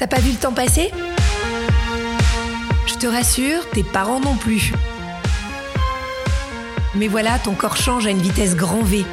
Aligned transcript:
T'as 0.00 0.06
pas 0.06 0.18
vu 0.18 0.30
le 0.30 0.38
temps 0.38 0.54
passer? 0.54 0.90
Je 2.86 2.94
te 2.94 3.06
rassure, 3.06 3.68
tes 3.68 3.82
parents 3.82 4.18
non 4.18 4.34
plus. 4.34 4.72
Mais 6.94 7.06
voilà, 7.06 7.38
ton 7.38 7.52
corps 7.52 7.76
change 7.76 8.06
à 8.06 8.10
une 8.10 8.22
vitesse 8.22 8.56
grand 8.56 8.82
V. 8.82 9.04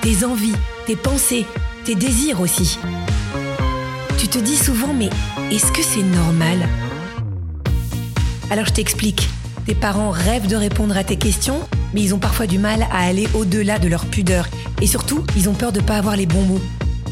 Tes 0.00 0.24
envies, 0.24 0.56
tes 0.86 0.96
pensées, 0.96 1.46
tes 1.84 1.94
désirs 1.94 2.40
aussi. 2.40 2.80
Tu 4.18 4.26
te 4.26 4.38
dis 4.38 4.56
souvent, 4.56 4.92
mais 4.92 5.08
est-ce 5.52 5.70
que 5.70 5.84
c'est 5.84 6.02
normal? 6.02 6.68
Alors 8.50 8.66
je 8.66 8.72
t'explique. 8.72 9.28
Tes 9.66 9.76
parents 9.76 10.10
rêvent 10.10 10.48
de 10.48 10.56
répondre 10.56 10.96
à 10.96 11.04
tes 11.04 11.16
questions, 11.16 11.60
mais 11.94 12.02
ils 12.02 12.12
ont 12.12 12.18
parfois 12.18 12.48
du 12.48 12.58
mal 12.58 12.88
à 12.90 13.06
aller 13.06 13.28
au-delà 13.34 13.78
de 13.78 13.86
leur 13.86 14.04
pudeur. 14.06 14.48
Et 14.82 14.88
surtout, 14.88 15.24
ils 15.36 15.48
ont 15.48 15.54
peur 15.54 15.70
de 15.70 15.80
pas 15.80 15.94
avoir 15.94 16.16
les 16.16 16.26
bons 16.26 16.42
mots. 16.42 16.62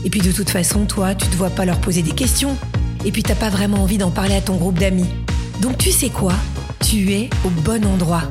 Et 0.05 0.11
puis 0.11 0.21
de 0.21 0.33
toute 0.33 0.51
façon, 0.51 0.85
toi, 0.85 1.15
tu 1.15 1.27
te 1.27 1.37
vois 1.37 1.51
pas 1.51 1.65
leur 1.65 1.81
poser 1.81 2.03
des 2.03 2.13
questions. 2.13 2.57
Et 3.05 3.13
puis 3.13 3.23
t'as 3.23 3.35
pas 3.35 3.51
vraiment 3.51 3.83
envie 3.83 3.99
d'en 3.99 4.11
parler 4.11 4.35
à 4.35 4.41
ton 4.41 4.57
groupe 4.57 4.79
d'amis. 4.79 5.09
Donc 5.61 5.79
tu 5.79 5.91
sais 5.91 6.11
quoi? 6.11 6.35
Tu 6.85 7.13
es 7.13 7.31
au 7.45 7.51
bon 7.51 7.85
endroit. 7.85 8.23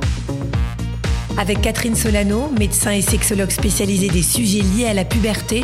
Avec 1.38 1.62
Catherine 1.62 1.96
Solano, 1.96 2.50
médecin 2.58 2.92
et 2.92 3.02
sexologue 3.02 3.52
spécialisée 3.52 4.10
des 4.10 4.24
sujets 4.24 4.62
liés 4.62 4.88
à 4.88 4.94
la 4.94 5.06
puberté, 5.06 5.64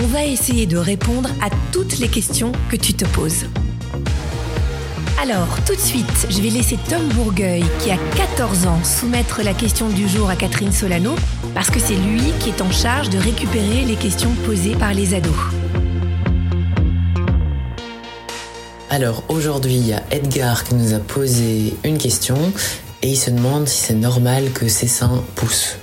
on 0.00 0.06
va 0.06 0.24
essayer 0.24 0.66
de 0.66 0.76
répondre 0.76 1.30
à 1.40 1.48
toutes 1.72 1.98
les 1.98 2.08
questions 2.08 2.52
que 2.70 2.76
tu 2.76 2.92
te 2.92 3.04
poses. 3.06 3.46
Alors, 5.22 5.48
tout 5.66 5.74
de 5.74 5.80
suite, 5.80 6.26
je 6.28 6.42
vais 6.42 6.50
laisser 6.50 6.76
Tom 6.90 7.08
Bourgueil, 7.14 7.64
qui 7.80 7.90
a 7.90 7.96
14 8.16 8.66
ans, 8.66 8.84
soumettre 8.84 9.40
la 9.42 9.54
question 9.54 9.88
du 9.88 10.06
jour 10.06 10.28
à 10.28 10.36
Catherine 10.36 10.72
Solano, 10.72 11.14
parce 11.54 11.70
que 11.70 11.78
c'est 11.78 11.94
lui 11.94 12.32
qui 12.40 12.50
est 12.50 12.60
en 12.60 12.70
charge 12.70 13.10
de 13.10 13.18
récupérer 13.18 13.84
les 13.84 13.96
questions 13.96 14.34
posées 14.44 14.74
par 14.74 14.92
les 14.92 15.14
ados. 15.14 15.32
Alors 18.90 19.24
aujourd'hui, 19.28 19.74
il 19.74 19.86
y 19.86 19.92
a 19.92 20.02
Edgar 20.10 20.64
qui 20.64 20.74
nous 20.74 20.92
a 20.92 20.98
posé 20.98 21.74
une 21.84 21.98
question 21.98 22.36
et 23.02 23.08
il 23.08 23.16
se 23.16 23.30
demande 23.30 23.66
si 23.68 23.82
c'est 23.82 23.94
normal 23.94 24.52
que 24.52 24.68
ses 24.68 24.88
seins 24.88 25.24
poussent. 25.34 25.76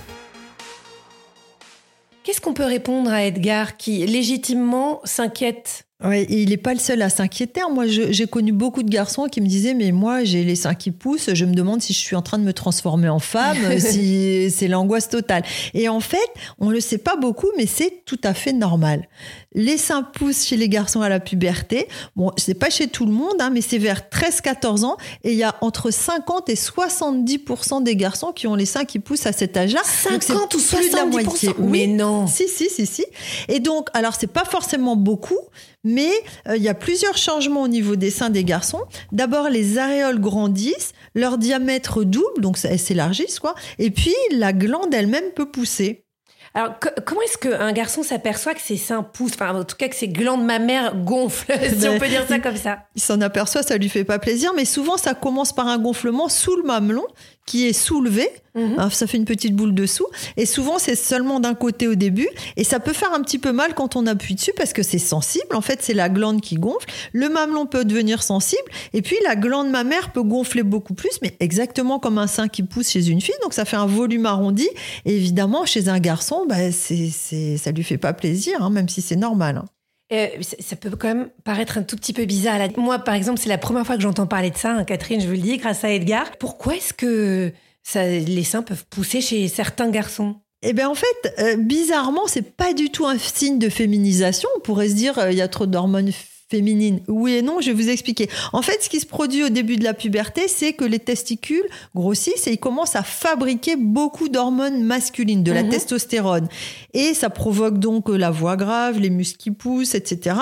Qu'est-ce 2.23 2.39
qu'on 2.39 2.53
peut 2.53 2.65
répondre 2.65 3.11
à 3.11 3.23
Edgar 3.23 3.77
qui 3.77 4.05
légitimement 4.05 5.01
s'inquiète 5.03 5.85
Ouais, 6.03 6.25
il 6.29 6.49
n'est 6.49 6.57
pas 6.57 6.73
le 6.73 6.79
seul 6.79 7.01
à 7.01 7.09
s'inquiéter. 7.09 7.61
Moi, 7.71 7.85
j'ai 7.87 8.27
connu 8.27 8.51
beaucoup 8.51 8.81
de 8.81 8.89
garçons 8.89 9.27
qui 9.27 9.39
me 9.39 9.47
disaient 9.47 9.73
Mais 9.73 9.91
moi, 9.91 10.23
j'ai 10.23 10.43
les 10.43 10.55
seins 10.55 10.73
qui 10.73 10.91
poussent, 10.91 11.33
je 11.33 11.45
me 11.45 11.53
demande 11.53 11.81
si 11.81 11.93
je 11.93 11.99
suis 11.99 12.15
en 12.15 12.21
train 12.21 12.39
de 12.39 12.43
me 12.43 12.53
transformer 12.53 13.09
en 13.09 13.19
femme, 13.19 13.57
si 13.79 14.49
c'est 14.51 14.67
l'angoisse 14.67 15.09
totale. 15.09 15.43
Et 15.73 15.89
en 15.89 15.99
fait, 15.99 16.17
on 16.59 16.69
ne 16.69 16.73
le 16.73 16.79
sait 16.79 16.97
pas 16.97 17.15
beaucoup, 17.15 17.49
mais 17.57 17.65
c'est 17.65 18.03
tout 18.05 18.19
à 18.23 18.33
fait 18.33 18.53
normal. 18.53 19.07
Les 19.53 19.77
seins 19.77 20.01
poussent 20.01 20.45
chez 20.45 20.57
les 20.57 20.69
garçons 20.69 21.01
à 21.01 21.09
la 21.09 21.19
puberté. 21.19 21.87
Bon, 22.15 22.31
c'est 22.37 22.53
pas 22.53 22.69
chez 22.69 22.87
tout 22.87 23.05
le 23.05 23.11
monde, 23.11 23.35
hein, 23.39 23.49
mais 23.51 23.61
c'est 23.61 23.77
vers 23.77 24.01
13-14 24.09 24.85
ans. 24.85 24.97
Et 25.23 25.33
il 25.33 25.37
y 25.37 25.43
a 25.43 25.55
entre 25.61 25.91
50 25.91 26.49
et 26.49 26.55
70% 26.55 27.83
des 27.83 27.95
garçons 27.95 28.31
qui 28.31 28.47
ont 28.47 28.55
les 28.55 28.65
seins 28.65 28.85
qui 28.85 28.99
poussent 28.99 29.25
à 29.25 29.33
cet 29.33 29.57
âge-là. 29.57 29.81
50 29.83 30.53
ou 30.55 30.57
70% 30.57 31.55
Mais 31.59 31.87
non 31.87 32.27
Si, 32.27 32.47
si, 32.47 32.69
si, 32.69 32.85
si. 32.85 33.05
Et 33.49 33.59
donc, 33.59 33.89
alors, 33.93 34.15
c'est 34.17 34.31
pas 34.31 34.45
forcément 34.45 34.95
beaucoup, 34.95 35.39
mais 35.83 36.11
euh, 36.47 36.57
il 36.57 36.63
y 36.63 36.69
a 36.69 36.73
plusieurs 36.73 37.17
changements 37.17 37.63
au 37.63 37.67
niveau 37.67 37.95
des 37.95 38.09
seins 38.09 38.29
des 38.29 38.43
garçons. 38.43 38.81
D'abord, 39.11 39.49
les 39.49 39.77
aréoles 39.77 40.19
grandissent, 40.19 40.93
leur 41.15 41.37
diamètre 41.37 42.03
double, 42.03 42.41
donc 42.41 42.57
ça 42.57 42.77
s'élargit, 42.77 43.35
quoi. 43.39 43.55
Et 43.79 43.91
puis, 43.91 44.15
la 44.31 44.53
glande 44.53 44.93
elle-même 44.93 45.31
peut 45.35 45.49
pousser. 45.49 46.05
Alors, 46.53 46.73
comment 47.05 47.21
est-ce 47.21 47.37
qu'un 47.37 47.71
garçon 47.71 48.03
s'aperçoit 48.03 48.53
que 48.53 48.59
ses 48.59 48.75
seins 48.75 49.03
poussent? 49.03 49.35
Enfin, 49.35 49.55
en 49.55 49.63
tout 49.63 49.77
cas, 49.77 49.87
que 49.87 49.95
ses 49.95 50.09
glandes 50.09 50.43
mammaires 50.43 50.95
gonflent, 50.95 51.53
si 51.79 51.87
on 51.87 51.97
peut 51.97 52.09
dire 52.09 52.25
ça 52.27 52.39
comme 52.39 52.57
ça. 52.57 52.79
Il 52.95 53.01
s'en 53.01 53.21
aperçoit, 53.21 53.63
ça 53.63 53.77
lui 53.77 53.87
fait 53.87 54.03
pas 54.03 54.19
plaisir, 54.19 54.51
mais 54.53 54.65
souvent, 54.65 54.97
ça 54.97 55.13
commence 55.13 55.53
par 55.53 55.67
un 55.67 55.77
gonflement 55.77 56.27
sous 56.27 56.55
le 56.57 56.63
mamelon 56.63 57.07
qui 57.51 57.67
est 57.67 57.73
soulevé. 57.73 58.29
Mhm. 58.55 58.75
Hein, 58.77 58.89
ça 58.89 59.07
fait 59.07 59.17
une 59.17 59.25
petite 59.25 59.53
boule 59.53 59.75
dessous. 59.75 60.07
Et 60.37 60.45
souvent, 60.45 60.79
c'est 60.79 60.95
seulement 60.95 61.41
d'un 61.41 61.53
côté 61.53 61.89
au 61.89 61.95
début. 61.95 62.29
Et 62.55 62.63
ça 62.63 62.79
peut 62.79 62.93
faire 62.93 63.11
un 63.13 63.21
petit 63.21 63.39
peu 63.39 63.51
mal 63.51 63.73
quand 63.75 63.97
on 63.97 64.07
appuie 64.07 64.35
dessus 64.35 64.53
parce 64.55 64.71
que 64.71 64.83
c'est 64.83 64.99
sensible. 64.99 65.53
En 65.53 65.59
fait, 65.59 65.79
c'est 65.81 65.93
la 65.93 66.07
glande 66.07 66.39
qui 66.39 66.55
gonfle. 66.55 66.87
Le 67.11 67.27
mamelon 67.27 67.65
peut 67.65 67.83
devenir 67.83 68.23
sensible. 68.23 68.61
Et 68.93 69.01
puis, 69.01 69.17
la 69.25 69.35
glande 69.35 69.69
mammaire 69.69 70.13
peut 70.13 70.23
gonfler 70.23 70.63
beaucoup 70.63 70.93
plus, 70.93 71.19
mais 71.21 71.35
exactement 71.41 71.99
comme 71.99 72.17
un 72.17 72.27
sein 72.27 72.47
qui 72.47 72.63
pousse 72.63 72.89
chez 72.89 73.09
une 73.09 73.19
fille. 73.19 73.35
Donc, 73.43 73.53
ça 73.53 73.65
fait 73.65 73.75
un 73.75 73.85
volume 73.85 74.25
arrondi. 74.25 74.69
Et 75.03 75.13
évidemment, 75.13 75.65
chez 75.65 75.89
un 75.89 75.99
garçon, 75.99 76.45
bah, 76.47 76.71
c'est, 76.71 77.09
c'est, 77.11 77.57
ça 77.57 77.71
lui 77.73 77.83
fait 77.83 77.97
pas 77.97 78.13
plaisir, 78.13 78.63
hein, 78.63 78.69
même 78.69 78.87
si 78.87 79.01
c'est 79.01 79.17
normal. 79.17 79.57
Hein. 79.57 79.65
Euh, 80.11 80.27
ça 80.41 80.75
peut 80.75 80.89
quand 80.91 81.07
même 81.07 81.29
paraître 81.43 81.77
un 81.77 81.83
tout 81.83 81.95
petit 81.95 82.13
peu 82.13 82.25
bizarre. 82.25 82.59
Moi, 82.77 82.99
par 82.99 83.15
exemple, 83.15 83.39
c'est 83.39 83.49
la 83.49 83.57
première 83.57 83.85
fois 83.85 83.95
que 83.95 84.01
j'entends 84.01 84.27
parler 84.27 84.51
de 84.51 84.57
ça, 84.57 84.71
hein, 84.71 84.83
Catherine, 84.83 85.21
je 85.21 85.27
vous 85.27 85.33
le 85.33 85.39
dis, 85.39 85.57
grâce 85.57 85.83
à 85.83 85.89
Edgar. 85.89 86.37
Pourquoi 86.37 86.75
est-ce 86.75 86.93
que 86.93 87.53
ça, 87.83 88.05
les 88.05 88.43
seins 88.43 88.61
peuvent 88.61 88.85
pousser 88.89 89.21
chez 89.21 89.47
certains 89.47 89.89
garçons? 89.89 90.35
Eh 90.63 90.73
bien, 90.73 90.89
en 90.89 90.95
fait, 90.95 91.33
euh, 91.39 91.55
bizarrement, 91.55 92.27
c'est 92.27 92.55
pas 92.55 92.73
du 92.73 92.91
tout 92.91 93.07
un 93.07 93.17
signe 93.17 93.57
de 93.57 93.69
féminisation. 93.69 94.49
On 94.57 94.59
pourrait 94.59 94.89
se 94.89 94.95
dire, 94.95 95.17
euh, 95.17 95.31
il 95.31 95.37
y 95.37 95.41
a 95.41 95.47
trop 95.47 95.65
d'hormones 95.65 96.11
féminine 96.51 96.99
Oui 97.07 97.35
et 97.35 97.41
non, 97.41 97.61
je 97.61 97.71
vais 97.71 97.81
vous 97.81 97.89
expliquer. 97.89 98.29
En 98.51 98.61
fait, 98.61 98.83
ce 98.83 98.89
qui 98.89 98.99
se 98.99 99.05
produit 99.05 99.43
au 99.43 99.49
début 99.49 99.77
de 99.77 99.83
la 99.83 99.93
puberté, 99.93 100.47
c'est 100.47 100.73
que 100.73 100.83
les 100.83 100.99
testicules 100.99 101.63
grossissent 101.95 102.45
et 102.47 102.51
ils 102.51 102.59
commencent 102.59 102.97
à 102.97 103.03
fabriquer 103.03 103.77
beaucoup 103.77 104.27
d'hormones 104.27 104.83
masculines, 104.83 105.43
de 105.43 105.51
la 105.51 105.63
mhm. 105.63 105.69
testostérone. 105.69 106.49
Et 106.93 107.13
ça 107.13 107.29
provoque 107.29 107.79
donc 107.79 108.09
la 108.09 108.31
voix 108.31 108.57
grave, 108.57 108.99
les 108.99 109.09
muscles 109.09 109.37
qui 109.37 109.51
poussent, 109.51 109.95
etc., 109.95 110.35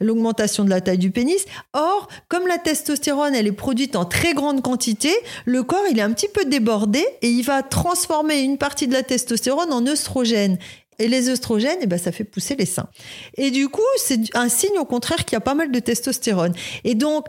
l'augmentation 0.00 0.64
de 0.64 0.70
la 0.70 0.80
taille 0.82 0.98
du 0.98 1.10
pénis. 1.10 1.44
Or, 1.72 2.08
comme 2.28 2.46
la 2.46 2.58
testostérone, 2.58 3.34
elle 3.34 3.46
est 3.46 3.52
produite 3.52 3.96
en 3.96 4.04
très 4.04 4.34
grande 4.34 4.60
quantité, 4.60 5.10
le 5.46 5.62
corps, 5.62 5.84
il 5.90 5.98
est 5.98 6.02
un 6.02 6.12
petit 6.12 6.28
peu 6.28 6.44
débordé 6.44 7.04
et 7.22 7.30
il 7.30 7.42
va 7.42 7.62
transformer 7.62 8.40
une 8.40 8.58
partie 8.58 8.86
de 8.86 8.92
la 8.92 9.02
testostérone 9.02 9.72
en 9.72 9.86
œstrogène. 9.86 10.58
Et 10.98 11.08
les 11.08 11.28
œstrogènes, 11.28 11.78
eh 11.82 11.86
ben, 11.86 11.98
ça 11.98 12.12
fait 12.12 12.24
pousser 12.24 12.56
les 12.56 12.66
seins. 12.66 12.88
Et 13.36 13.50
du 13.50 13.68
coup, 13.68 13.82
c'est 13.96 14.20
un 14.34 14.48
signe 14.48 14.78
au 14.78 14.84
contraire 14.84 15.24
qu'il 15.24 15.34
y 15.34 15.36
a 15.36 15.40
pas 15.40 15.54
mal 15.54 15.70
de 15.70 15.78
testostérone. 15.78 16.52
Et 16.84 16.94
donc, 16.94 17.26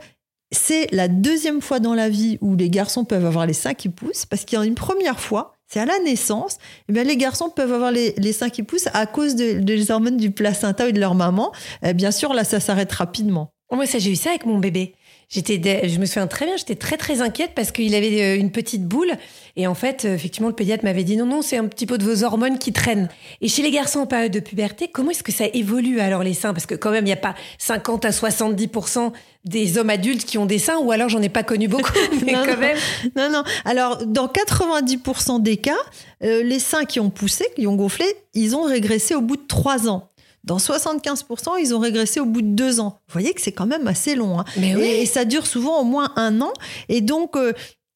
c'est 0.52 0.88
la 0.92 1.08
deuxième 1.08 1.62
fois 1.62 1.80
dans 1.80 1.94
la 1.94 2.10
vie 2.10 2.38
où 2.42 2.56
les 2.56 2.70
garçons 2.70 3.04
peuvent 3.06 3.26
avoir 3.26 3.46
les 3.46 3.54
seins 3.54 3.74
qui 3.74 3.90
poussent, 3.90 4.26
parce 4.26 4.46
qu'il 4.46 4.58
y 4.58 4.62
a 4.62 4.66
une 4.66 4.76
première 4.76 5.20
fois, 5.20 5.54
c'est 5.68 5.80
à 5.80 5.86
la 5.86 5.98
naissance, 6.00 6.58
eh 6.90 6.94
bien, 6.94 7.04
les 7.04 7.18
garçons 7.18 7.50
peuvent 7.50 7.74
avoir 7.74 7.92
les, 7.92 8.34
seins 8.34 8.50
qui 8.50 8.64
poussent 8.64 8.90
à 8.94 9.06
cause 9.06 9.36
des 9.36 9.92
hormones 9.92 10.18
du 10.18 10.32
placenta 10.32 10.88
ou 10.88 10.92
de 10.92 11.00
leur 11.00 11.16
maman. 11.16 11.52
Eh 11.84 11.94
bien 11.94 12.12
sûr, 12.12 12.34
là, 12.34 12.44
ça 12.44 12.60
s'arrête 12.60 12.92
rapidement. 12.92 13.52
Moi, 13.72 13.88
ça, 13.88 14.00
j'ai 14.00 14.12
eu 14.12 14.16
ça 14.16 14.30
avec 14.30 14.46
mon 14.46 14.60
bébé. 14.60 14.95
J'étais, 15.30 15.88
je 15.88 16.00
me 16.00 16.06
souviens 16.06 16.28
très 16.28 16.46
bien, 16.46 16.56
j'étais 16.58 16.76
très 16.76 16.98
très 16.98 17.22
inquiète 17.22 17.52
parce 17.56 17.72
qu'il 17.72 17.96
avait 17.96 18.22
euh, 18.22 18.40
une 18.40 18.52
petite 18.52 18.86
boule 18.86 19.12
et 19.58 19.68
en 19.68 19.74
fait, 19.74 20.06
euh, 20.06 20.14
effectivement, 20.14 20.50
le 20.50 20.56
pédiatre 20.56 20.84
m'avait 20.84 21.04
dit 21.04 21.18
non 21.18 21.26
non, 21.26 21.42
c'est 21.42 21.58
un 21.58 21.66
petit 21.66 21.86
peu 21.86 21.98
de 21.98 22.04
vos 22.04 22.24
hormones 22.24 22.60
qui 22.60 22.74
traînent. 22.74 23.10
Et 23.42 23.48
chez 23.48 23.62
les 23.62 23.72
garçons 23.72 24.00
en 24.00 24.06
période 24.06 24.32
de 24.32 24.40
puberté, 24.40 24.88
comment 24.88 25.12
est-ce 25.12 25.24
que 25.24 25.32
ça 25.32 25.46
évolue 25.54 26.00
alors 26.00 26.24
les 26.24 26.34
seins? 26.34 26.54
Parce 26.54 26.66
que 26.66 26.76
quand 26.76 26.92
même, 26.92 27.06
il 27.06 27.08
n'y 27.08 27.14
a 27.14 27.18
pas 27.18 27.36
50 27.58 28.06
à 28.06 28.10
70% 28.10 29.14
des 29.46 29.78
hommes 29.78 29.90
adultes 29.90 30.26
qui 30.26 30.38
ont 30.38 30.46
des 30.46 30.60
seins, 30.60 30.78
ou 30.80 30.92
alors 30.92 31.08
j'en 31.08 31.22
ai 31.22 31.30
pas 31.30 31.44
connu 31.44 31.68
beaucoup, 31.68 31.92
mais 32.26 32.34
non, 32.34 32.44
quand 32.46 32.58
même. 32.58 32.78
Non, 33.16 33.30
non. 33.32 33.44
Alors, 33.64 34.06
dans 34.06 34.28
90% 34.28 35.42
des 35.42 35.58
cas, 35.58 35.74
euh, 36.24 36.44
les 36.44 36.60
seins 36.60 36.86
qui 36.86 37.00
ont 37.00 37.10
poussé, 37.10 37.46
qui 37.56 37.66
ont 37.68 37.76
gonflé, 37.76 38.06
ils 38.34 38.56
ont 38.56 38.64
régressé 38.64 39.16
au 39.16 39.22
bout 39.22 39.38
de 39.38 39.48
3 39.48 39.88
ans. 39.88 40.10
Dans 40.46 40.58
75%, 40.58 41.60
ils 41.60 41.74
ont 41.74 41.80
régressé 41.80 42.20
au 42.20 42.26
bout 42.26 42.44
de 42.44 42.56
deux 42.56 42.80
ans. 42.80 43.00
Vous 43.08 43.14
voyez 43.14 43.34
que 43.34 43.42
c'est 43.42 43.52
quand 43.52 43.66
même 43.66 43.88
assez 43.88 44.16
long. 44.16 44.40
Hein. 44.40 44.46
et, 44.58 45.06
ça 45.08 45.26
dure 45.26 45.48
souvent 45.48 45.82
au 45.82 45.84
moins 45.84 46.12
un 46.16 46.40
an. 46.42 46.54
Et 46.88 47.02
donc, 47.02 47.36
euh, 47.36 47.52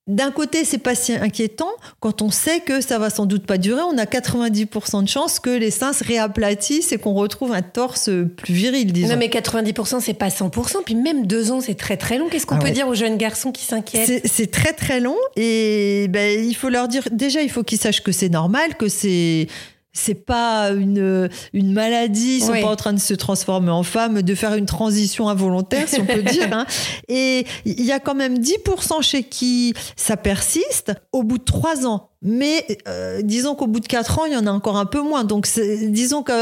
d'un 0.10 0.32
côté, 0.32 0.66
c'est 0.66 0.80
pas 0.80 0.96
si 0.96 1.14
inquiétant 1.14 1.70
quand 2.00 2.24
on 2.24 2.32
sait 2.32 2.62
que 2.62 2.82
ça 2.82 2.98
va 2.98 3.12
sans 3.12 3.28
doute 3.28 3.46
pas 3.46 3.60
durer. 3.60 3.84
On 3.84 3.98
a 4.00 4.06
90% 4.06 5.04
de 5.04 5.08
chances 5.08 5.40
que 5.40 5.52
les 5.52 5.70
seins 5.70 5.94
se 5.94 6.04
réaplatissent 6.04 6.92
et 6.92 6.98
qu'on 6.98 7.14
retrouve 7.14 7.54
un 7.54 7.62
torse 7.62 8.10
plus 8.36 8.54
viril, 8.54 8.92
disons. 8.92 9.10
Non, 9.10 9.18
mais 9.18 9.28
90%, 9.28 10.00
c'est 10.02 10.16
pas 10.16 10.30
100%. 10.30 10.84
Puis 10.84 10.96
même 10.96 11.28
deux 11.28 11.52
ans, 11.52 11.62
c'est 11.62 11.76
très 11.76 11.98
très 11.98 12.18
long. 12.18 12.28
Qu'est-ce 12.30 12.48
qu'on 12.48 12.56
ah 12.56 12.66
peut 12.66 12.72
dire 12.72 12.88
aux 12.88 12.96
jeunes 12.96 13.18
garçons 13.18 13.52
qui 13.52 13.64
s'inquiètent? 13.64 14.26
C'est 14.26 14.50
très 14.50 14.74
très 14.74 15.00
long. 15.00 15.18
Et 15.36 16.08
ben, 16.10 16.44
il 16.44 16.56
faut 16.56 16.70
leur 16.70 16.88
dire, 16.88 17.08
déjà, 17.12 17.44
il 17.44 17.52
faut 17.52 17.62
qu'ils 17.62 17.80
sachent 17.80 18.02
que 18.02 18.12
c'est 18.12 18.30
normal, 18.30 18.76
que 18.78 18.90
c'est 18.90 19.46
c'est 19.92 20.26
pas 20.26 20.70
une, 20.70 21.30
une 21.54 21.74
maladie, 21.74 22.38
ils 22.38 22.42
sont 22.42 22.54
pas 22.54 22.72
en 22.72 22.76
train 22.76 22.94
de 22.94 23.00
se 23.00 23.14
transformer 23.14 23.72
en 23.72 23.84
femme, 23.84 24.22
de 24.22 24.36
faire 24.36 24.54
une 24.54 24.66
transition 24.66 25.30
involontaire, 25.30 25.88
si 25.88 26.00
on 26.00 26.06
peut 26.06 26.22
dire. 26.32 26.50
Hein. 26.52 26.66
Et 27.08 27.46
il 27.66 27.84
y 27.84 27.92
a 27.92 28.00
quand 28.00 28.16
même 28.16 28.38
10% 28.38 29.02
chez 29.02 29.24
qui 29.24 29.74
ça 29.96 30.18
persiste 30.18 30.94
au 31.12 31.24
bout 31.24 31.38
de 31.38 31.44
trois 31.44 31.88
ans. 31.88 32.10
Mais 32.22 32.66
euh, 32.90 33.22
disons 33.22 33.56
qu'au 33.56 33.68
bout 33.68 33.80
de 33.80 33.88
4 33.88 34.20
ans, 34.20 34.26
il 34.26 34.34
y 34.34 34.36
en 34.36 34.46
a 34.46 34.52
encore 34.52 34.76
un 34.76 34.86
peu 34.86 35.02
moins. 35.02 35.24
Donc 35.24 35.48
disons 35.56 36.22
que 36.22 36.34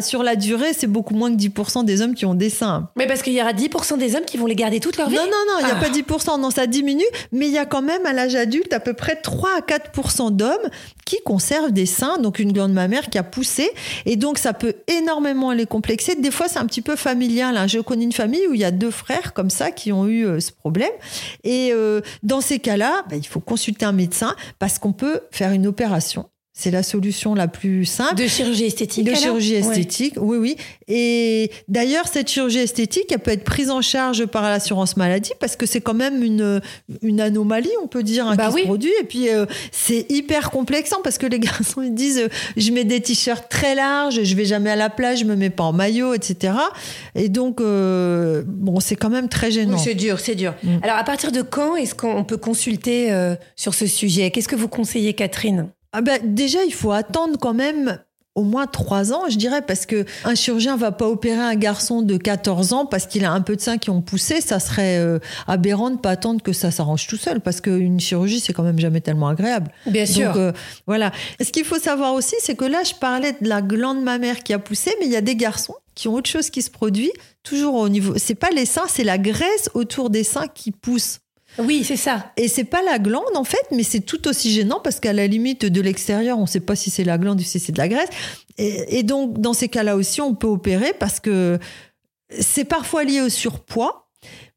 sur 0.00 0.22
la 0.22 0.36
durée, 0.36 0.72
c'est 0.72 0.86
beaucoup 0.86 1.14
moins 1.14 1.34
que 1.34 1.40
10% 1.40 1.84
des 1.84 2.00
hommes 2.00 2.14
qui 2.14 2.26
ont 2.26 2.34
des 2.34 2.50
seins. 2.50 2.90
Mais 2.96 3.08
parce 3.08 3.22
qu'il 3.22 3.32
y 3.32 3.42
aura 3.42 3.52
10% 3.52 3.98
des 3.98 4.14
hommes 4.14 4.24
qui 4.24 4.36
vont 4.36 4.46
les 4.46 4.54
garder 4.54 4.78
toute 4.78 4.96
leur 4.96 5.08
vie? 5.08 5.16
Non, 5.16 5.24
non, 5.24 5.52
non, 5.52 5.58
il 5.60 5.64
n'y 5.64 5.72
a 5.72 5.76
ah. 5.76 5.80
pas 5.80 5.90
10%, 5.90 6.40
non, 6.40 6.50
ça 6.50 6.68
diminue. 6.68 7.04
Mais 7.32 7.46
il 7.46 7.52
y 7.52 7.58
a 7.58 7.66
quand 7.66 7.82
même 7.82 8.06
à 8.06 8.12
l'âge 8.12 8.36
adulte 8.36 8.72
à 8.72 8.78
peu 8.78 8.94
près 8.94 9.16
3 9.16 9.50
à 9.58 9.60
4% 9.60 10.30
d'hommes 10.36 10.70
qui 11.06 11.22
conservent 11.24 11.72
des 11.72 11.86
seins, 11.86 12.18
donc 12.18 12.38
une 12.38 12.52
glande 12.52 12.74
mammaire 12.74 13.08
qui 13.08 13.16
a 13.16 13.22
poussé. 13.22 13.70
Et 14.04 14.16
donc 14.16 14.36
ça 14.36 14.52
peut 14.52 14.74
énormément 14.88 15.52
les 15.52 15.64
complexer. 15.64 16.16
Des 16.16 16.30
fois, 16.30 16.48
c'est 16.48 16.58
un 16.58 16.66
petit 16.66 16.82
peu 16.82 16.96
familial. 16.96 17.56
Hein. 17.56 17.66
Je 17.66 17.78
connais 17.78 18.04
une 18.04 18.12
famille 18.12 18.46
où 18.50 18.52
il 18.52 18.60
y 18.60 18.64
a 18.64 18.70
deux 18.72 18.90
frères 18.90 19.32
comme 19.32 19.48
ça 19.48 19.70
qui 19.70 19.92
ont 19.92 20.06
eu 20.06 20.26
euh, 20.26 20.40
ce 20.40 20.52
problème. 20.52 20.92
Et 21.44 21.70
euh, 21.72 22.02
dans 22.22 22.42
ces 22.42 22.58
cas-là, 22.58 23.04
bah, 23.08 23.16
il 23.16 23.26
faut 23.26 23.40
consulter 23.40 23.86
un 23.86 23.92
médecin 23.92 24.34
parce 24.58 24.78
qu'on 24.78 24.92
peut 24.92 25.20
faire 25.30 25.52
une 25.52 25.66
opération 25.66 26.28
c'est 26.58 26.70
la 26.70 26.82
solution 26.82 27.34
la 27.34 27.48
plus 27.48 27.84
simple. 27.84 28.14
De 28.14 28.26
chirurgie 28.26 28.64
esthétique. 28.64 29.04
De 29.04 29.14
chirurgie 29.14 29.56
esthétique, 29.56 30.14
oui, 30.16 30.38
oui. 30.38 30.56
Et 30.88 31.50
d'ailleurs, 31.68 32.08
cette 32.08 32.30
chirurgie 32.30 32.60
esthétique, 32.60 33.12
elle 33.12 33.18
peut 33.18 33.32
être 33.32 33.44
prise 33.44 33.70
en 33.70 33.82
charge 33.82 34.24
par 34.24 34.42
l'assurance 34.44 34.96
maladie 34.96 35.32
parce 35.38 35.54
que 35.54 35.66
c'est 35.66 35.82
quand 35.82 35.92
même 35.92 36.22
une, 36.22 36.62
une 37.02 37.20
anomalie, 37.20 37.68
on 37.84 37.88
peut 37.88 38.02
dire, 38.02 38.26
hein, 38.26 38.36
bah 38.36 38.48
qui 38.50 38.62
se 38.62 38.64
produit. 38.64 38.92
Et 39.02 39.04
puis, 39.04 39.28
euh, 39.28 39.44
c'est 39.70 40.06
hyper 40.08 40.50
complexant 40.50 40.96
parce 41.04 41.18
que 41.18 41.26
les 41.26 41.38
garçons, 41.40 41.82
ils 41.82 41.92
disent 41.92 42.20
euh, 42.20 42.28
je 42.56 42.72
mets 42.72 42.84
des 42.84 43.02
t-shirts 43.02 43.50
très 43.50 43.74
larges, 43.74 44.22
je 44.22 44.34
vais 44.34 44.46
jamais 44.46 44.70
à 44.70 44.76
la 44.76 44.88
plage, 44.88 45.18
je 45.18 45.24
me 45.26 45.36
mets 45.36 45.50
pas 45.50 45.64
en 45.64 45.74
maillot, 45.74 46.14
etc. 46.14 46.54
Et 47.14 47.28
donc, 47.28 47.60
euh, 47.60 48.44
bon, 48.46 48.80
c'est 48.80 48.96
quand 48.96 49.10
même 49.10 49.28
très 49.28 49.50
gênant. 49.50 49.76
c'est 49.76 49.94
dur, 49.94 50.20
c'est 50.20 50.34
dur. 50.34 50.54
Mm. 50.62 50.78
Alors, 50.82 50.96
à 50.96 51.04
partir 51.04 51.32
de 51.32 51.42
quand 51.42 51.76
est-ce 51.76 51.94
qu'on 51.94 52.24
peut 52.24 52.38
consulter 52.38 53.14
sur 53.56 53.74
ce 53.74 53.86
sujet? 53.86 54.30
Qu'est-ce 54.30 54.48
que 54.48 54.56
vous 54.56 54.68
conseillez, 54.68 55.12
Catherine? 55.12 55.68
Ah 55.96 56.02
ben, 56.02 56.20
déjà, 56.22 56.62
il 56.62 56.74
faut 56.74 56.92
attendre 56.92 57.38
quand 57.40 57.54
même 57.54 57.98
au 58.34 58.42
moins 58.42 58.66
trois 58.66 59.14
ans, 59.14 59.30
je 59.30 59.38
dirais, 59.38 59.62
parce 59.62 59.86
que 59.86 60.04
un 60.26 60.34
chirurgien 60.34 60.76
va 60.76 60.92
pas 60.92 61.08
opérer 61.08 61.40
un 61.40 61.54
garçon 61.54 62.02
de 62.02 62.18
14 62.18 62.74
ans 62.74 62.84
parce 62.84 63.06
qu'il 63.06 63.24
a 63.24 63.32
un 63.32 63.40
peu 63.40 63.56
de 63.56 63.62
seins 63.62 63.78
qui 63.78 63.88
ont 63.88 64.02
poussé. 64.02 64.42
Ça 64.42 64.60
serait 64.60 64.98
euh, 64.98 65.18
aberrant 65.46 65.88
de 65.88 65.96
pas 65.96 66.10
attendre 66.10 66.42
que 66.42 66.52
ça 66.52 66.70
s'arrange 66.70 67.06
tout 67.06 67.16
seul, 67.16 67.40
parce 67.40 67.62
qu'une 67.62 67.98
chirurgie, 67.98 68.40
c'est 68.40 68.52
quand 68.52 68.62
même 68.62 68.78
jamais 68.78 69.00
tellement 69.00 69.28
agréable. 69.28 69.72
Bien 69.86 70.04
sûr. 70.04 70.36
Euh, 70.36 70.52
voilà. 70.86 71.12
Ce 71.40 71.50
qu'il 71.50 71.64
faut 71.64 71.78
savoir 71.78 72.12
aussi, 72.12 72.36
c'est 72.40 72.56
que 72.56 72.66
là, 72.66 72.82
je 72.84 72.92
parlais 72.92 73.32
de 73.40 73.48
la 73.48 73.62
glande 73.62 74.02
mammaire 74.02 74.42
qui 74.42 74.52
a 74.52 74.58
poussé, 74.58 74.94
mais 75.00 75.06
il 75.06 75.12
y 75.12 75.16
a 75.16 75.22
des 75.22 75.34
garçons 75.34 75.76
qui 75.94 76.08
ont 76.08 76.12
autre 76.12 76.28
chose 76.28 76.50
qui 76.50 76.60
se 76.60 76.68
produit, 76.70 77.10
toujours 77.42 77.74
au 77.74 77.88
niveau. 77.88 78.12
C'est 78.18 78.34
pas 78.34 78.50
les 78.50 78.66
seins, 78.66 78.84
c'est 78.86 79.02
la 79.02 79.16
graisse 79.16 79.70
autour 79.72 80.10
des 80.10 80.24
seins 80.24 80.46
qui 80.46 80.72
pousse. 80.72 81.20
Oui, 81.58 81.84
c'est 81.84 81.96
ça. 81.96 82.32
Et 82.36 82.48
c'est 82.48 82.64
pas 82.64 82.82
la 82.82 82.98
glande 82.98 83.34
en 83.34 83.44
fait, 83.44 83.64
mais 83.70 83.82
c'est 83.82 84.00
tout 84.00 84.28
aussi 84.28 84.52
gênant 84.52 84.80
parce 84.82 85.00
qu'à 85.00 85.12
la 85.12 85.26
limite 85.26 85.64
de 85.64 85.80
l'extérieur, 85.80 86.38
on 86.38 86.42
ne 86.42 86.46
sait 86.46 86.60
pas 86.60 86.76
si 86.76 86.90
c'est 86.90 87.04
la 87.04 87.18
glande 87.18 87.40
ou 87.40 87.44
si 87.44 87.58
c'est 87.58 87.72
de 87.72 87.78
la 87.78 87.88
graisse. 87.88 88.10
Et, 88.58 89.02
donc 89.02 89.38
dans 89.40 89.52
ces 89.52 89.68
cas-là 89.68 89.96
aussi, 89.96 90.20
on 90.20 90.34
peut 90.34 90.46
opérer 90.46 90.92
parce 90.98 91.20
que 91.20 91.58
c'est 92.38 92.64
parfois 92.64 93.04
lié 93.04 93.20
au 93.20 93.28
surpoids. 93.28 94.02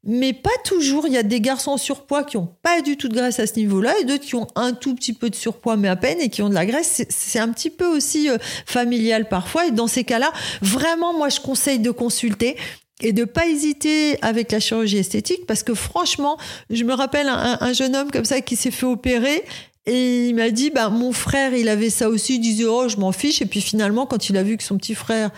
Mais 0.02 0.32
pas 0.32 0.48
toujours. 0.64 1.06
Il 1.06 1.12
y 1.12 1.18
a 1.18 1.22
des 1.22 1.42
garçons 1.42 1.72
en 1.72 1.76
surpoids 1.76 2.24
qui 2.24 2.38
ont 2.38 2.48
pas 2.62 2.80
du 2.80 2.96
tout 2.96 3.08
de 3.08 3.14
graisse 3.14 3.38
à 3.38 3.46
ce 3.46 3.56
niveau-là 3.56 3.92
et 4.00 4.04
d'autres 4.04 4.24
qui 4.24 4.34
ont 4.34 4.46
un 4.56 4.72
tout 4.72 4.94
petit 4.94 5.12
peu 5.12 5.28
de 5.28 5.34
surpoids, 5.34 5.76
mais 5.76 5.88
à 5.88 5.96
peine, 5.96 6.18
et 6.22 6.30
qui 6.30 6.40
ont 6.40 6.48
de 6.48 6.54
la 6.54 6.64
graisse. 6.64 7.04
C'est 7.10 7.38
un 7.38 7.50
petit 7.50 7.68
peu 7.68 7.86
aussi 7.86 8.30
euh, 8.30 8.38
familial 8.64 9.28
parfois. 9.28 9.66
Et 9.66 9.72
dans 9.72 9.86
ces 9.86 10.04
cas-là, 10.04 10.32
vraiment, 10.62 11.12
moi, 11.12 11.28
je 11.28 11.40
conseille 11.40 11.80
de 11.80 11.90
consulter 11.90 12.56
et 13.00 13.12
de 13.12 13.24
pas 13.24 13.46
hésiter 13.46 14.18
avec 14.22 14.52
la 14.52 14.60
chirurgie 14.60 14.98
esthétique 14.98 15.46
parce 15.46 15.62
que 15.62 15.74
franchement, 15.74 16.36
je 16.70 16.84
me 16.84 16.94
rappelle 16.94 17.28
un, 17.28 17.72
jeune 17.72 17.96
homme 17.96 18.10
comme 18.10 18.24
ça 18.24 18.40
qui 18.40 18.56
s'est 18.56 18.70
fait 18.70 18.86
opérer 18.86 19.44
et 19.86 20.26
il 20.28 20.34
m'a 20.34 20.50
dit, 20.50 20.70
bah, 20.70 20.88
mon 20.90 21.12
frère, 21.12 21.54
il 21.54 21.68
avait 21.68 21.90
ça 21.90 22.08
aussi, 22.08 22.36
il 22.36 22.40
disait, 22.40 22.66
oh, 22.66 22.88
je 22.88 22.98
m'en 22.98 23.12
fiche. 23.12 23.40
Et 23.40 23.46
puis 23.46 23.60
finalement, 23.60 24.06
quand 24.06 24.28
il 24.28 24.36
a 24.36 24.42
vu 24.42 24.56
que 24.56 24.62
son 24.62 24.76
petit 24.76 24.94
frère 24.94 25.30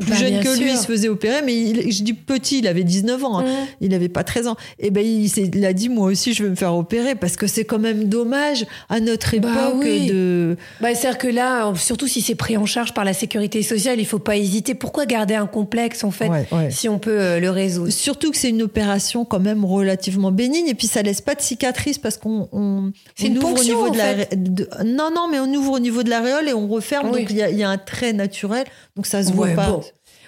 plus 0.00 0.10
bah, 0.10 0.16
jeune 0.16 0.42
que 0.42 0.58
lui, 0.58 0.70
il 0.70 0.76
se 0.76 0.86
faisait 0.86 1.08
opérer, 1.08 1.42
mais 1.42 1.54
il, 1.54 1.92
je 1.92 2.02
dis 2.02 2.14
petit, 2.14 2.58
il 2.58 2.66
avait 2.66 2.84
19 2.84 3.24
ans, 3.24 3.40
hein. 3.40 3.44
il 3.80 3.90
n'avait 3.90 4.08
pas 4.08 4.24
13 4.24 4.48
ans. 4.48 4.56
Et 4.78 4.90
ben 4.90 5.04
il, 5.04 5.64
a 5.64 5.72
dit 5.72 5.88
moi 5.88 6.06
aussi 6.06 6.32
je 6.32 6.42
veux 6.42 6.50
me 6.50 6.54
faire 6.56 6.74
opérer 6.74 7.14
parce 7.14 7.36
que 7.36 7.46
c'est 7.46 7.64
quand 7.64 7.78
même 7.78 8.04
dommage 8.04 8.66
à 8.88 9.00
notre 9.00 9.36
bah 9.36 9.48
époque 9.48 9.84
de. 9.84 10.56
Bah, 10.80 10.94
c'est-à-dire 10.94 11.18
que 11.18 11.28
là, 11.28 11.72
surtout 11.76 12.06
si 12.06 12.22
c'est 12.22 12.34
pris 12.34 12.56
en 12.56 12.66
charge 12.66 12.94
par 12.94 13.04
la 13.04 13.12
sécurité 13.12 13.62
sociale, 13.62 14.00
il 14.00 14.06
faut 14.06 14.18
pas 14.18 14.36
hésiter. 14.36 14.74
Pourquoi 14.74 15.06
garder 15.06 15.34
un 15.34 15.46
complexe 15.46 16.04
en 16.04 16.10
fait 16.10 16.30
si 16.70 16.88
on 16.88 16.98
peut 16.98 17.20
euh, 17.20 17.40
le 17.40 17.50
résoudre? 17.50 17.90
Surtout 17.90 18.30
que 18.30 18.36
c'est 18.36 18.50
une 18.50 18.62
opération 18.62 19.24
quand 19.24 19.40
même 19.40 19.64
relativement 19.64 20.32
bénigne 20.32 20.68
et 20.68 20.74
puis 20.74 20.86
ça 20.86 21.02
laisse 21.02 21.20
pas 21.20 21.34
de 21.34 21.42
cicatrice 21.42 21.98
parce 21.98 22.16
qu'on 22.16 22.48
on, 22.52 22.92
c'est 23.16 23.26
une 23.26 23.38
ouvre 23.38 23.60
au 23.60 23.64
niveau 23.64 23.90
de 23.90 23.98
la 23.98 24.84
non 24.84 25.10
non 25.14 25.28
mais 25.30 25.38
on 25.38 25.52
ouvre 25.54 25.72
au 25.72 25.78
niveau 25.78 26.02
de 26.02 26.10
l'aréole 26.10 26.48
et 26.48 26.54
on 26.54 26.68
referme 26.68 27.10
donc 27.10 27.26
il 27.28 27.36
y, 27.36 27.40
y, 27.40 27.62
a 27.62 27.68
un 27.68 27.78
trait 27.78 28.12
naturel 28.12 28.64
donc 28.96 29.06
ça 29.06 29.22
se 29.22 29.32
voit 29.32 29.48
pas. 29.48 29.80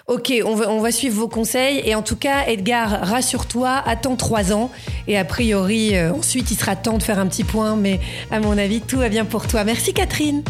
Ok, 0.07 0.33
on 0.45 0.79
va, 0.81 0.91
suivre 0.91 1.15
vos 1.15 1.29
conseils. 1.29 1.81
Et 1.85 1.95
en 1.95 2.01
tout 2.01 2.17
cas, 2.17 2.45
Edgar, 2.47 3.07
rassure-toi, 3.07 3.81
attends 3.85 4.17
trois 4.17 4.51
ans. 4.51 4.69
Et 5.07 5.17
a 5.17 5.23
priori, 5.23 5.95
euh, 5.95 6.13
ensuite, 6.13 6.51
il 6.51 6.57
sera 6.57 6.75
temps 6.75 6.97
de 6.97 7.03
faire 7.03 7.19
un 7.19 7.27
petit 7.27 7.45
point. 7.45 7.77
Mais 7.77 8.01
à 8.29 8.41
mon 8.41 8.57
avis, 8.57 8.81
tout 8.81 8.97
va 8.97 9.07
bien 9.07 9.23
pour 9.23 9.47
toi. 9.47 9.63
Merci 9.63 9.93
Catherine. 9.93 10.43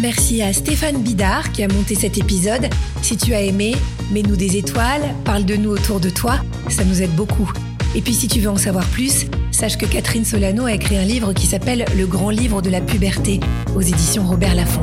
Merci 0.00 0.42
à 0.42 0.52
Stéphane 0.52 1.02
Bidard 1.02 1.52
qui 1.52 1.62
a 1.62 1.68
monté 1.68 1.94
cet 1.94 2.18
épisode. 2.18 2.68
Si 3.02 3.16
tu 3.16 3.34
as 3.34 3.42
aimé, 3.42 3.76
mets-nous 4.10 4.36
des 4.36 4.56
étoiles, 4.56 5.14
parle 5.24 5.44
de 5.44 5.54
nous 5.56 5.70
autour 5.70 5.98
de 5.98 6.10
toi, 6.10 6.36
ça 6.68 6.84
nous 6.84 7.02
aide 7.02 7.14
beaucoup. 7.16 7.50
Et 7.96 8.00
puis 8.00 8.14
si 8.14 8.28
tu 8.28 8.38
veux 8.38 8.50
en 8.50 8.56
savoir 8.56 8.84
plus, 8.86 9.26
sache 9.50 9.76
que 9.76 9.86
Catherine 9.86 10.24
Solano 10.24 10.66
a 10.66 10.72
écrit 10.72 10.96
un 10.96 11.04
livre 11.04 11.32
qui 11.32 11.46
s'appelle 11.48 11.84
Le 11.96 12.06
grand 12.06 12.30
livre 12.30 12.62
de 12.62 12.70
la 12.70 12.80
puberté 12.80 13.40
aux 13.74 13.80
éditions 13.80 14.24
Robert 14.24 14.54
Laffont. 14.54 14.80